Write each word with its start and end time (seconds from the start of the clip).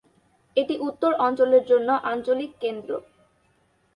এটি 0.57 0.75
উত্তর 0.87 1.11
অঞ্চলের 1.25 1.63
জন্য 1.71 1.89
আঞ্চলিক 2.11 2.51
কেন্দ্র। 2.63 2.91